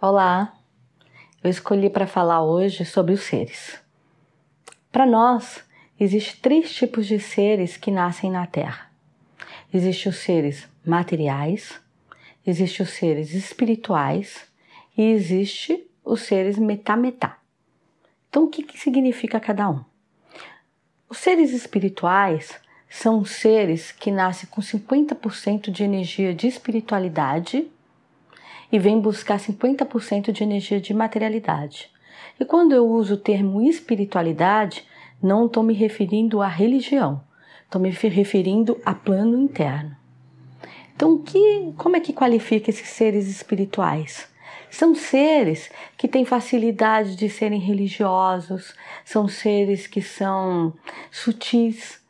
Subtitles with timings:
[0.00, 0.56] Olá,
[1.42, 3.80] eu escolhi para falar hoje sobre os seres.
[4.92, 5.64] Para nós,
[5.98, 8.92] existem três tipos de seres que nascem na Terra.
[9.74, 11.80] Existem os seres materiais,
[12.46, 14.46] existem os seres espirituais
[14.96, 17.36] e existe os seres metametá.
[18.28, 19.84] Então, o que, que significa cada um?
[21.08, 22.54] Os seres espirituais
[22.88, 27.68] são seres que nascem com 50% de energia de espiritualidade
[28.70, 31.90] e vem buscar 50% de energia de materialidade.
[32.38, 34.84] E quando eu uso o termo espiritualidade,
[35.22, 37.22] não estou me referindo à religião,
[37.64, 39.96] estou me referindo a plano interno.
[40.94, 44.28] Então, que, como é que qualifica esses seres espirituais?
[44.70, 50.74] São seres que têm facilidade de serem religiosos, são seres que são
[51.10, 52.00] sutis,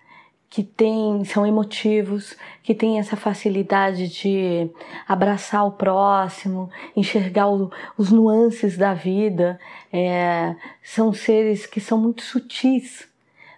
[0.50, 4.70] que tem, são emotivos, que têm essa facilidade de
[5.06, 9.60] abraçar o próximo, enxergar o, os nuances da vida.
[9.92, 13.08] É, são seres que são muito sutis,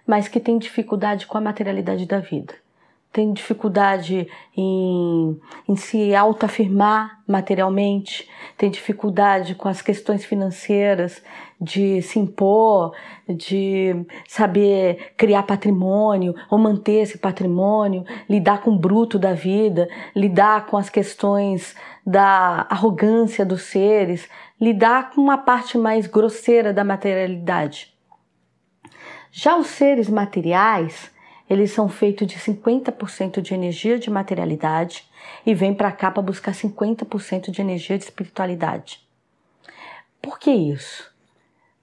[0.05, 2.60] mas que têm dificuldade com a materialidade da vida
[3.11, 11.21] tem dificuldade em, em se autoafirmar materialmente, tem dificuldade com as questões financeiras,
[11.59, 12.95] de se impor,
[13.27, 20.65] de saber criar patrimônio ou manter esse patrimônio, lidar com o bruto da vida, lidar
[20.65, 21.75] com as questões
[22.05, 24.27] da arrogância dos seres,
[24.59, 27.93] lidar com uma parte mais grosseira da materialidade.
[29.31, 31.10] Já os seres materiais,
[31.51, 35.03] eles são feitos de 50% de energia de materialidade
[35.45, 39.05] e vêm para cá para buscar 50% de energia de espiritualidade.
[40.21, 41.13] Por que isso?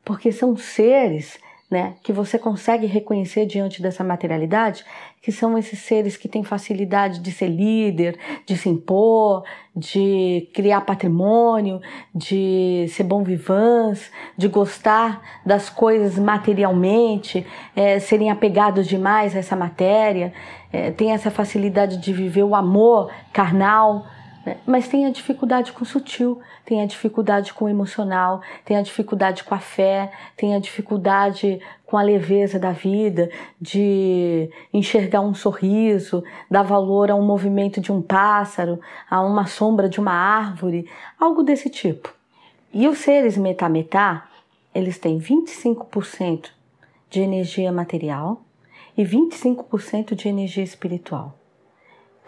[0.03, 1.39] Porque são seres
[1.71, 4.85] né, que você consegue reconhecer diante dessa materialidade,
[5.21, 9.45] que são esses seres que têm facilidade de ser líder, de se impor,
[9.77, 11.81] de criar patrimônio,
[12.15, 17.47] de ser bom vivans, de gostar das coisas materialmente,
[17.77, 20.33] é, serem apegados demais a essa matéria,
[20.73, 24.07] é, tem essa facilidade de viver o amor carnal,
[24.49, 24.57] né?
[24.67, 28.83] mas tem a dificuldade com o sutil, tem a dificuldade com o emocional, tem a
[28.83, 35.35] dificuldade com a fé, tem a dificuldade com a leveza da vida, de enxergar um
[35.35, 40.89] sorriso, dar valor a um movimento de um pássaro, a uma sombra de uma árvore,
[41.19, 42.15] algo desse tipo.
[42.73, 44.29] E os seres metametá,
[44.75, 46.51] eles têm 25%
[47.11, 48.43] de energia material
[48.97, 51.39] e 25% de energia espiritual.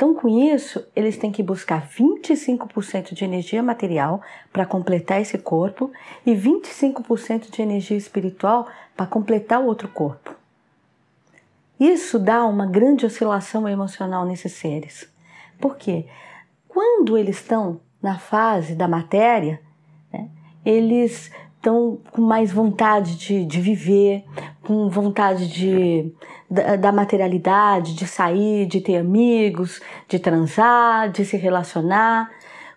[0.01, 5.93] Então, com isso, eles têm que buscar 25% de energia material para completar esse corpo
[6.25, 8.67] e 25% de energia espiritual
[8.97, 10.35] para completar o outro corpo.
[11.79, 15.07] Isso dá uma grande oscilação emocional nesses seres.
[15.61, 16.07] Por quê?
[16.67, 19.61] Quando eles estão na fase da matéria,
[20.11, 20.31] né,
[20.65, 21.31] eles
[21.61, 24.25] estão com mais vontade de, de viver,
[24.63, 26.11] com vontade de,
[26.51, 32.31] da, da, materialidade, de sair, de ter amigos, de transar, de se relacionar.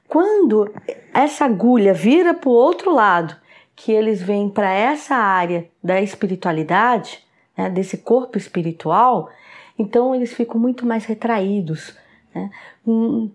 [0.07, 0.69] Quando
[1.13, 3.33] essa agulha vira para o outro lado,
[3.73, 7.23] que eles vêm para essa área da espiritualidade,
[7.57, 9.29] né, desse corpo espiritual,
[9.79, 11.95] então eles ficam muito mais retraídos,
[12.33, 12.49] né?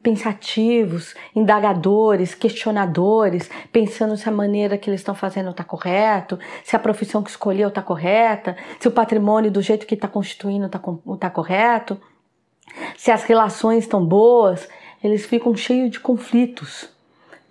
[0.03, 6.79] pensativos, indagadores, questionadores, pensando se a maneira que eles estão fazendo está correto, se a
[6.79, 10.81] profissão que escolheu está correta, se o patrimônio do jeito que está constituindo está
[11.19, 12.01] tá correto,
[12.97, 14.69] se as relações estão boas,
[15.03, 16.89] eles ficam cheios de conflitos.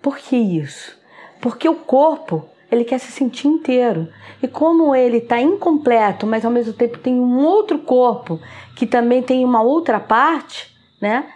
[0.00, 0.96] Por que isso?
[1.40, 4.08] Porque o corpo ele quer se sentir inteiro.
[4.42, 8.38] E como ele está incompleto, mas ao mesmo tempo tem um outro corpo
[8.76, 10.70] que também tem uma outra parte,
[11.00, 11.26] né?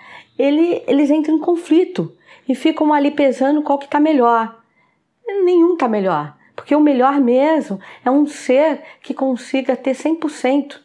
[0.42, 2.12] Ele, eles entram em conflito
[2.48, 4.60] e ficam ali pesando qual que está melhor.
[5.44, 10.80] Nenhum está melhor, porque o melhor mesmo é um ser que consiga ter 100%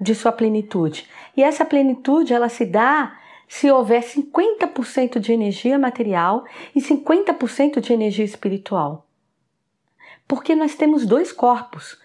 [0.00, 1.08] de sua plenitude.
[1.36, 3.18] E essa plenitude ela se dá
[3.48, 9.06] se houver 50% de energia material e 50% de energia espiritual.
[10.28, 11.98] Porque nós temos dois corpos.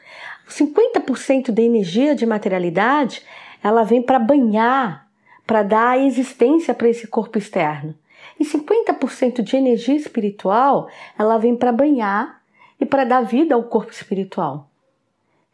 [0.50, 3.22] 50% da energia de materialidade,
[3.64, 5.07] ela vem para banhar
[5.48, 7.96] para dar existência para esse corpo externo.
[8.38, 12.44] E 50% de energia espiritual, ela vem para banhar
[12.80, 14.70] e para dar vida ao corpo espiritual.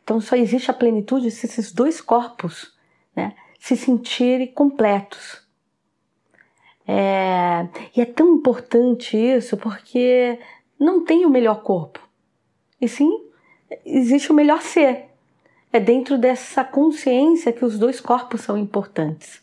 [0.03, 2.73] Então só existe a plenitude se esses dois corpos
[3.15, 5.41] né, se sentirem completos.
[6.85, 10.37] É, e é tão importante isso porque
[10.77, 12.01] não tem o melhor corpo,
[12.81, 13.23] e sim
[13.85, 15.05] existe o melhor ser.
[15.71, 19.42] É dentro dessa consciência que os dois corpos são importantes.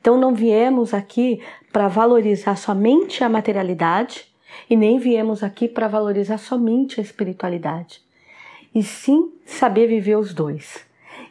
[0.00, 1.42] Então não viemos aqui
[1.72, 4.26] para valorizar somente a materialidade
[4.68, 8.00] E nem viemos aqui para valorizar somente a espiritualidade,
[8.74, 10.84] e sim saber viver os dois,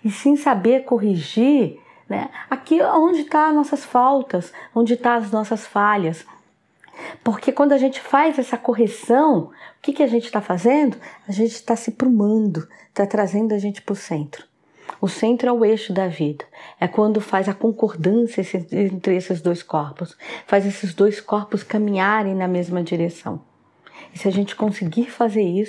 [0.04, 5.18] e sim saber corrigir né, aqui onde estão tá as nossas faltas, onde estão tá
[5.18, 6.26] as nossas falhas.
[7.24, 10.98] Porque quando a gente faz essa correção, o que, que a gente está fazendo?
[11.28, 14.46] A gente está se prumando, está trazendo a gente para o centro.
[15.02, 16.46] O centro é o eixo da vida.
[16.80, 18.42] É quando faz a concordância
[18.72, 23.42] entre esses dois corpos, faz esses dois corpos caminharem na mesma direção.
[24.14, 25.64] E se a gente conseguir fazer isso,